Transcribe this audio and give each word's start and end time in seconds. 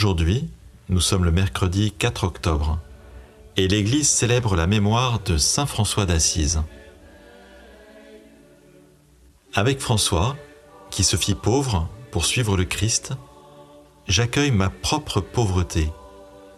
Aujourd'hui, 0.00 0.48
nous 0.88 1.00
sommes 1.00 1.24
le 1.24 1.32
mercredi 1.32 1.90
4 1.90 2.22
octobre 2.22 2.78
et 3.56 3.66
l'Église 3.66 4.08
célèbre 4.08 4.54
la 4.54 4.68
mémoire 4.68 5.18
de 5.18 5.36
Saint 5.36 5.66
François 5.66 6.06
d'Assise. 6.06 6.62
Avec 9.54 9.80
François, 9.80 10.36
qui 10.92 11.02
se 11.02 11.16
fit 11.16 11.34
pauvre 11.34 11.88
pour 12.12 12.26
suivre 12.26 12.56
le 12.56 12.64
Christ, 12.64 13.14
j'accueille 14.06 14.52
ma 14.52 14.70
propre 14.70 15.20
pauvreté 15.20 15.90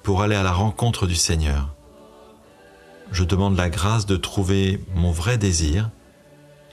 pour 0.03 0.21
aller 0.21 0.37
à 0.37 0.43
la 0.43 0.53
rencontre 0.53 1.07
du 1.07 1.17
Seigneur. 1.17 1.75
Je 3.11 3.25
demande 3.25 3.57
la 3.57 3.71
grâce 3.71 4.05
de 4.05 4.17
trouver 4.17 4.81
mon 4.95 5.13
vrai 5.13 5.39
désir 5.39 5.89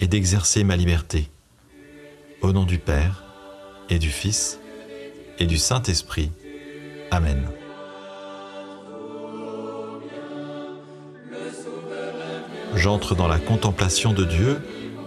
et 0.02 0.08
d'exercer 0.08 0.66
ma 0.66 0.76
liberté. 0.76 1.30
Au 2.42 2.52
nom 2.52 2.66
du 2.66 2.78
Père 2.78 3.24
et 3.90 4.00
du 4.00 4.10
Fils 4.10 4.60
et 5.40 5.46
du 5.46 5.58
Saint-Esprit. 5.58 6.30
Amen. 7.12 7.48
J'entre 12.76 13.16
dans 13.16 13.28
la 13.28 13.40
contemplation 13.40 14.14
de 14.14 14.24
Dieu 14.24 14.62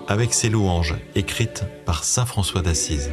avec 0.09 0.35
ses 0.35 0.49
louanges 0.49 0.97
écrites 1.15 1.65
par 1.87 2.05
Saint 2.05 2.27
François 2.27 2.63
d'Assise. 2.63 3.11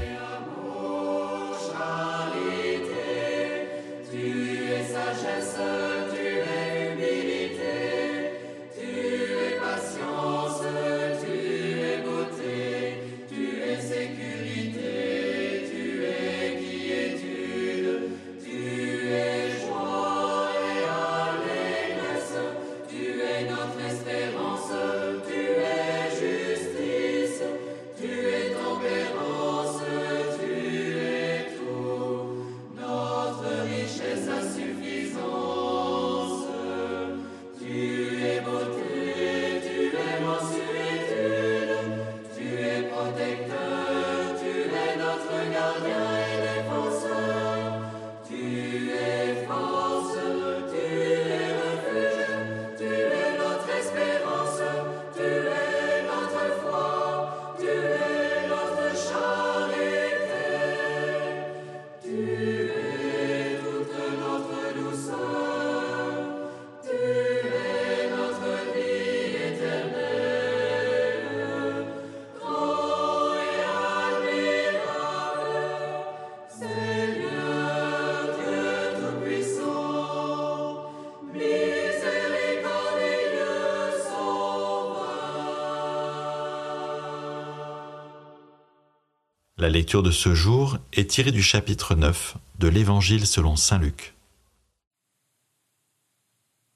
La 89.67 89.73
lecture 89.73 90.01
de 90.01 90.11
ce 90.11 90.33
jour 90.33 90.77
est 90.93 91.09
tirée 91.09 91.33
du 91.33 91.43
chapitre 91.43 91.93
9 91.93 92.37
de 92.57 92.69
l'Évangile 92.69 93.27
selon 93.27 93.57
Saint 93.57 93.77
Luc. 93.77 94.15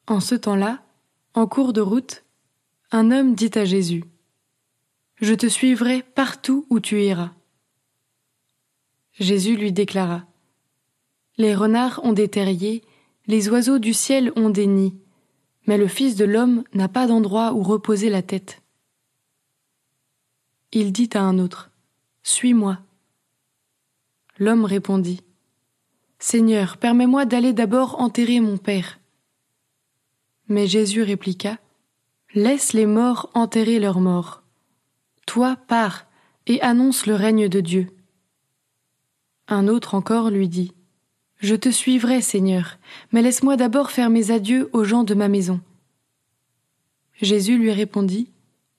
En 0.07 0.19
ce 0.19 0.35
temps-là, 0.35 0.83
en 1.33 1.47
cours 1.47 1.71
de 1.71 1.79
route, 1.79 2.25
un 2.91 3.09
homme 3.11 3.33
dit 3.33 3.51
à 3.55 3.63
Jésus 3.63 4.03
Je 5.21 5.33
te 5.33 5.47
suivrai 5.47 6.03
partout 6.03 6.65
où 6.69 6.81
tu 6.81 7.01
iras. 7.01 7.31
Jésus 9.13 9.55
lui 9.55 9.71
déclara 9.71 10.25
Les 11.37 11.55
renards 11.55 12.01
ont 12.03 12.11
des 12.11 12.27
terriers, 12.27 12.83
les 13.25 13.47
oiseaux 13.47 13.79
du 13.79 13.93
ciel 13.93 14.33
ont 14.35 14.49
des 14.49 14.67
nids, 14.67 14.97
mais 15.65 15.77
le 15.77 15.87
Fils 15.87 16.17
de 16.17 16.25
l'homme 16.25 16.65
n'a 16.73 16.89
pas 16.89 17.07
d'endroit 17.07 17.53
où 17.53 17.63
reposer 17.63 18.09
la 18.09 18.21
tête. 18.21 18.61
Il 20.73 20.91
dit 20.91 21.09
à 21.13 21.21
un 21.21 21.39
autre 21.39 21.70
suis-moi. 22.23 22.79
L'homme 24.37 24.65
répondit. 24.65 25.21
Seigneur, 26.19 26.77
permets-moi 26.77 27.25
d'aller 27.25 27.53
d'abord 27.53 27.99
enterrer 27.99 28.39
mon 28.39 28.57
Père. 28.57 28.99
Mais 30.47 30.67
Jésus 30.67 31.01
répliqua. 31.01 31.57
Laisse 32.33 32.73
les 32.73 32.85
morts 32.85 33.29
enterrer 33.33 33.79
leurs 33.79 33.99
morts. 33.99 34.43
Toi 35.25 35.55
pars 35.67 36.05
et 36.47 36.61
annonce 36.61 37.05
le 37.05 37.15
règne 37.15 37.47
de 37.49 37.59
Dieu. 37.59 37.87
Un 39.47 39.67
autre 39.67 39.95
encore 39.95 40.29
lui 40.29 40.47
dit. 40.47 40.73
Je 41.39 41.55
te 41.55 41.69
suivrai, 41.69 42.21
Seigneur, 42.21 42.77
mais 43.11 43.21
laisse-moi 43.21 43.57
d'abord 43.57 43.91
faire 43.91 44.09
mes 44.09 44.31
adieux 44.31 44.69
aux 44.73 44.83
gens 44.83 45.03
de 45.03 45.15
ma 45.15 45.27
maison. 45.27 45.59
Jésus 47.15 47.57
lui 47.57 47.71
répondit. 47.71 48.29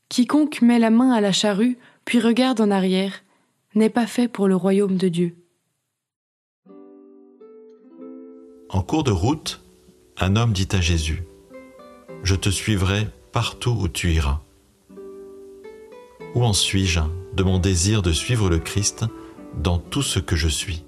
Quiconque 0.08 0.62
met 0.62 0.78
la 0.78 0.91
main 0.91 1.10
à 1.12 1.20
la 1.20 1.32
charrue, 1.32 1.76
puis 2.04 2.20
regarde 2.20 2.60
en 2.60 2.70
arrière, 2.70 3.22
n'est 3.75 3.91
pas 3.91 4.06
fait 4.06 4.28
pour 4.28 4.49
le 4.49 4.56
royaume 4.56 4.97
de 4.97 5.09
Dieu. 5.09 5.37
En 8.69 8.83
cours 8.83 9.05
de 9.05 9.10
route, 9.10 9.60
un 10.19 10.37
homme 10.37 10.53
dit 10.53 10.69
à 10.72 10.81
Jésus, 10.81 11.25
Je 12.22 12.34
te 12.34 12.49
suivrai 12.49 13.06
partout 13.32 13.77
où 13.78 13.88
tu 13.88 14.12
iras. 14.12 14.41
Où 16.34 16.44
en 16.44 16.53
suis-je 16.53 17.00
de 17.34 17.43
mon 17.43 17.59
désir 17.59 18.03
de 18.03 18.12
suivre 18.12 18.49
le 18.49 18.59
Christ 18.59 19.05
dans 19.62 19.78
tout 19.78 20.03
ce 20.03 20.19
que 20.19 20.37
je 20.37 20.49
suis? 20.49 20.84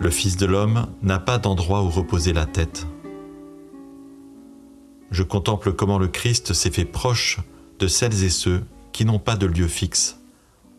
Le 0.00 0.08
Fils 0.08 0.38
de 0.38 0.46
l'homme 0.46 0.86
n'a 1.02 1.18
pas 1.18 1.36
d'endroit 1.36 1.82
où 1.82 1.90
reposer 1.90 2.32
la 2.32 2.46
tête. 2.46 2.86
Je 5.10 5.22
contemple 5.22 5.74
comment 5.74 5.98
le 5.98 6.08
Christ 6.08 6.54
s'est 6.54 6.70
fait 6.70 6.86
proche 6.86 7.38
de 7.78 7.86
celles 7.86 8.24
et 8.24 8.30
ceux 8.30 8.64
qui 8.92 9.04
n'ont 9.04 9.18
pas 9.18 9.36
de 9.36 9.44
lieu 9.44 9.68
fixe, 9.68 10.18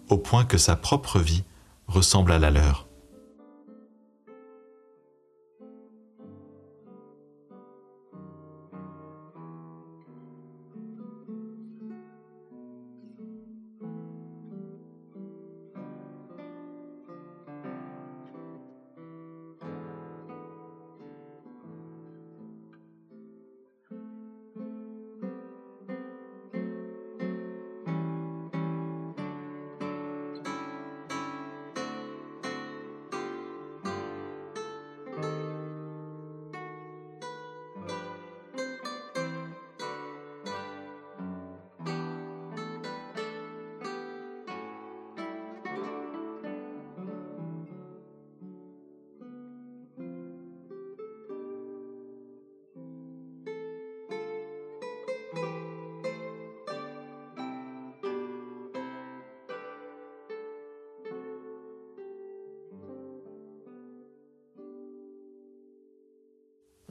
au 0.10 0.18
point 0.18 0.44
que 0.44 0.58
sa 0.58 0.76
propre 0.76 1.20
vie 1.20 1.44
ressemble 1.88 2.32
à 2.32 2.40
la 2.40 2.50
leur. 2.50 2.88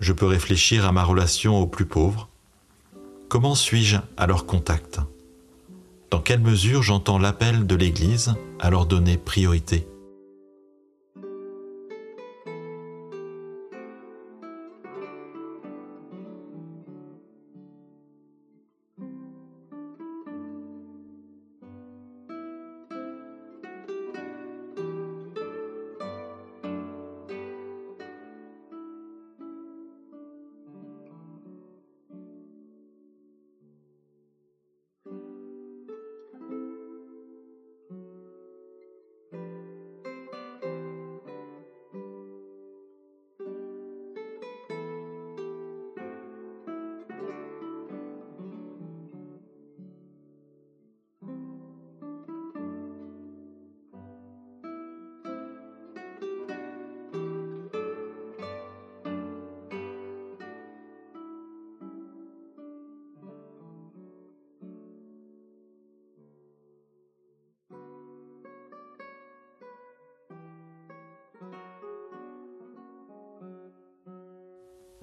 Je 0.01 0.15
peux 0.15 0.27
réfléchir 0.27 0.87
à 0.87 0.93
ma 0.93 1.05
relation 1.05 1.61
aux 1.61 1.67
plus 1.67 1.85
pauvres. 1.85 2.29
Comment 3.29 3.55
suis-je 3.55 3.99
à 4.17 4.27
leur 4.27 4.47
contact? 4.47 4.99
Dans 6.11 6.21
quelle 6.21 6.41
mesure 6.41 6.83
j'entends 6.83 7.19
l'appel 7.19 7.67
de 7.67 7.75
l'Église 7.77 8.35
à 8.59 8.71
leur 8.71 8.87
donner 8.87 9.19
priorité? 9.19 9.87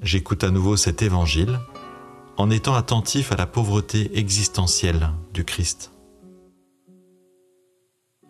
J'écoute 0.08 0.46
à 0.46 0.52
nouveau 0.52 0.78
cet 0.78 1.02
évangile 1.02 1.60
en 2.38 2.50
étant 2.50 2.76
attentif 2.76 3.34
à 3.34 3.36
la 3.36 3.46
pauvreté 3.46 4.18
existentielle 4.18 5.10
du 5.34 5.44
Christ. 5.44 5.92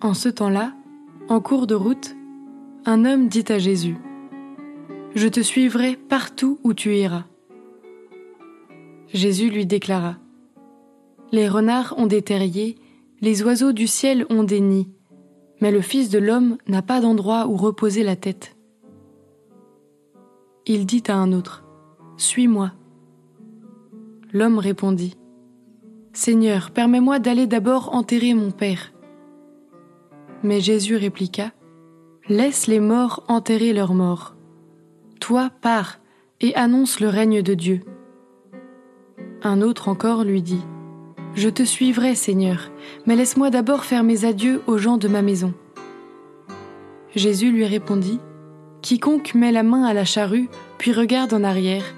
En 0.01 0.15
ce 0.15 0.27
temps-là, 0.27 0.74
en 1.29 1.39
cours 1.39 1.68
de 1.68 1.75
route, 1.75 2.15
un 2.85 3.06
homme 3.06 3.27
dit 3.27 3.45
à 3.50 3.59
Jésus, 3.59 3.97
Je 5.15 5.27
te 5.27 5.39
suivrai 5.39 5.95
partout 5.95 6.59
où 6.63 6.74
tu 6.74 6.95
iras. 6.95 7.25
Jésus 9.13 9.51
lui 9.51 9.68
déclara, 9.68 10.15
Les 11.31 11.47
renards 11.47 11.94
ont 11.97 12.07
des 12.07 12.24
terriers, 12.24 12.75
les 13.21 13.44
oiseaux 13.44 13.71
du 13.71 13.85
ciel 13.85 14.25
ont 14.31 14.44
des 14.44 14.62
nids, 14.62 14.89
mais 15.62 15.71
le 15.71 15.81
Fils 15.81 16.09
de 16.09 16.18
l'homme 16.18 16.57
n'a 16.68 16.81
pas 16.81 17.01
d'endroit 17.01 17.45
où 17.47 17.56
reposer 17.56 18.03
la 18.03 18.15
tête. 18.15 18.56
Il 20.65 20.85
dit 20.85 21.03
à 21.07 21.15
un 21.15 21.33
autre, 21.33 21.67
Suis-moi. 22.18 22.72
L'homme 24.34 24.58
répondit, 24.58 25.16
Seigneur, 26.14 26.72
permets-moi 26.72 27.19
d'aller 27.19 27.46
d'abord 27.46 27.94
enterrer 27.94 28.34
mon 28.34 28.50
Père. 28.50 28.92
Mais 30.42 30.60
Jésus 30.60 30.96
répliqua, 30.96 31.52
Laisse 32.28 32.68
les 32.68 32.80
morts 32.80 33.24
enterrer 33.28 33.72
leurs 33.72 33.94
morts. 33.94 34.36
Toi, 35.22 35.50
pars 35.62 36.00
et 36.42 36.54
annonce 36.56 37.00
le 37.00 37.08
règne 37.08 37.42
de 37.42 37.54
Dieu. 37.54 37.81
Un 39.44 39.62
autre 39.62 39.88
encore 39.88 40.24
lui 40.24 40.42
dit, 40.42 40.62
Je 41.36 41.50
te 41.50 41.63
suivrai, 41.63 42.16
Seigneur, 42.16 42.72
mais 43.06 43.16
laisse-moi 43.16 43.52
d'abord 43.52 43.86
faire 43.86 44.04
mes 44.04 44.25
adieux 44.25 44.62
aux 44.66 44.78
gens 44.78 44.98
de 44.98 45.08
ma 45.08 45.22
maison. 45.22 45.54
Jésus 47.16 47.52
lui 47.52 47.66
répondit, 47.66 48.20
Quiconque 48.81 49.36
met 49.36 49.52
la 49.52 49.63
main 49.63 49.84
à 49.84 49.94
la 49.94 50.04
charrue, 50.04 50.50
puis 50.78 50.92
regarde 50.92 51.34
en 51.34 51.44
arrière, 51.44 51.96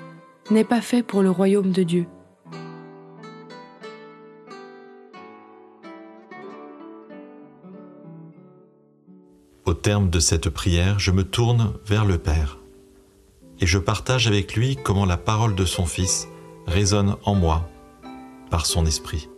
n'est 0.52 0.64
pas 0.64 0.82
fait 0.82 1.04
pour 1.04 1.22
le 1.22 1.30
royaume 1.32 1.72
de 1.72 1.84
Dieu. 1.84 2.08
Au 9.66 9.74
terme 9.74 10.10
de 10.10 10.20
cette 10.20 10.50
prière, 10.50 11.00
je 11.00 11.12
me 11.12 11.24
tourne 11.24 11.74
vers 11.86 12.06
le 12.06 12.18
Père 12.18 12.60
et 13.60 13.68
je 13.68 13.78
partage 13.78 14.28
avec 14.28 14.56
lui 14.56 14.76
comment 14.76 15.06
la 15.06 15.18
parole 15.18 15.56
de 15.56 15.66
son 15.66 15.86
Fils 15.86 16.28
résonne 16.66 17.16
en 17.24 17.36
moi 17.36 17.70
par 18.50 18.66
son 18.66 18.86
esprit. 18.86 19.30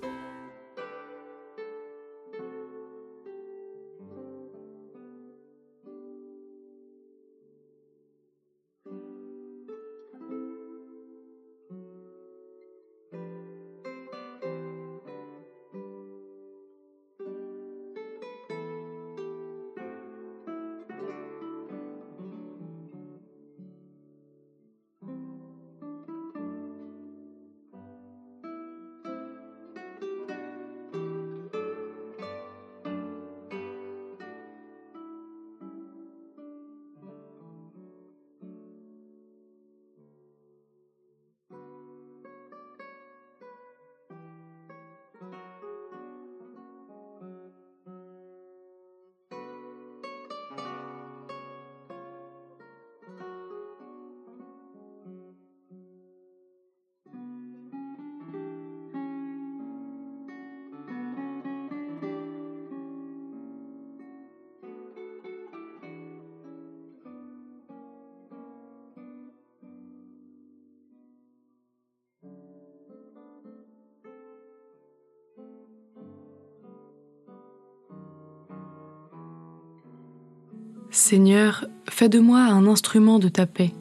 Seigneur, 80.94 81.64
fais 81.90 82.10
de 82.10 82.20
moi 82.20 82.42
un 82.42 82.68
instrument 82.68 83.18
de 83.18 83.30
ta 83.30 83.46
paix. 83.46 83.74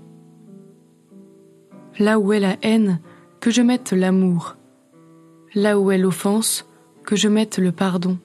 Là 1.98 2.20
où 2.20 2.32
est 2.32 2.38
la 2.38 2.56
haine, 2.62 3.00
que 3.40 3.50
je 3.50 3.62
mette 3.62 3.90
l'amour. 3.90 4.56
Là 5.56 5.80
où 5.80 5.90
est 5.90 5.98
l'offense, 5.98 6.68
que 7.04 7.16
je 7.16 7.26
mette 7.26 7.58
le 7.58 7.72
pardon. 7.72 8.16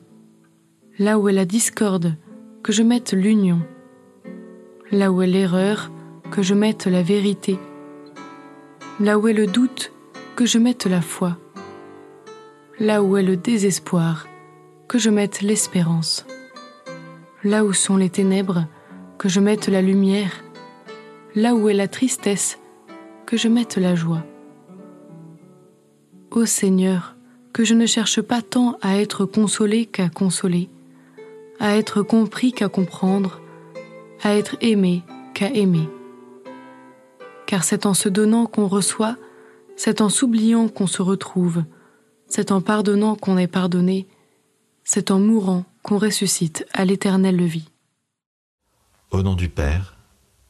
Là 1.00 1.18
où 1.18 1.28
est 1.28 1.34
la 1.34 1.46
discorde, 1.46 2.16
que 2.62 2.72
je 2.72 2.84
mette 2.84 3.14
l'union. 3.14 3.60
Là 4.92 5.12
où 5.12 5.24
est 5.24 5.28
l'erreur, 5.28 5.92
que 6.30 6.44
je 6.44 6.54
mette 6.54 6.86
la 6.86 7.02
vérité. 7.02 7.58
Là 9.00 9.18
où 9.18 9.28
est 9.28 9.34
le 9.34 9.48
doute, 9.48 9.94
que 10.36 10.46
je 10.46 10.60
mette 10.60 10.86
la 10.86 11.02
foi. 11.02 11.40
Là 12.80 13.02
où 13.02 13.18
est 13.18 13.24
le 13.24 13.36
désespoir, 13.36 14.28
que 14.88 15.00
je 15.00 15.10
mette 15.10 15.42
l'espérance. 15.42 16.24
Là 17.46 17.64
où 17.64 17.74
sont 17.74 17.96
les 17.96 18.10
ténèbres, 18.10 18.66
que 19.20 19.30
je 19.30 19.40
mette 19.40 19.68
la 19.68 19.84
lumière, 19.84 20.44
là 21.36 21.54
où 21.54 21.70
est 21.70 21.76
la 21.76 21.88
tristesse, 21.88 22.58
que 23.28 23.38
je 23.38 23.48
mette 23.48 23.78
la 23.78 23.94
joie. 23.94 24.26
Ô 26.32 26.48
Seigneur, 26.48 27.16
que 27.54 27.64
je 27.64 27.76
ne 27.76 27.86
cherche 27.86 28.20
pas 28.20 28.42
tant 28.42 28.80
à 28.82 29.00
être 29.00 29.26
consolé 29.26 29.86
qu'à 29.86 30.10
consoler, 30.10 30.70
à 31.60 31.78
être 31.78 32.02
compris 32.02 32.52
qu'à 32.52 32.68
comprendre, 32.68 33.40
à 34.24 34.34
être 34.34 34.58
aimé 34.62 35.04
qu'à 35.36 35.52
aimer. 35.52 35.88
Car 37.46 37.64
c'est 37.64 37.86
en 37.86 37.94
se 37.94 38.10
donnant 38.10 38.48
qu'on 38.48 38.66
reçoit, 38.66 39.18
c'est 39.76 40.02
en 40.02 40.10
s'oubliant 40.10 40.68
qu'on 40.68 40.88
se 40.88 41.04
retrouve, 41.04 41.64
c'est 42.26 42.52
en 42.52 42.62
pardonnant 42.62 43.16
qu'on 43.16 43.38
est 43.38 43.46
pardonné, 43.46 44.08
c'est 44.86 45.12
en 45.12 45.20
mourant 45.20 45.66
qu'on 45.84 45.98
ressuscite 45.98 46.66
à 46.72 46.86
l'éternelle 46.86 47.44
vie. 47.44 47.68
Au 49.12 49.22
nom 49.22 49.36
du 49.36 49.50
Père, 49.50 49.98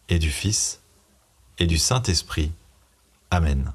et 0.09 0.19
du 0.19 0.29
Fils, 0.29 0.81
et 1.57 1.65
du 1.65 1.77
Saint-Esprit. 1.77 2.51
Amen. 3.31 3.73